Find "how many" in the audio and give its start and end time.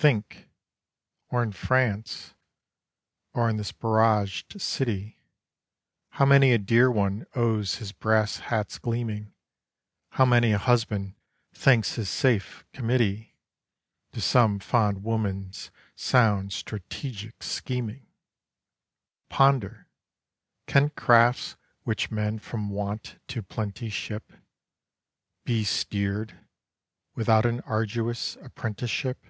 6.10-6.52, 10.10-10.52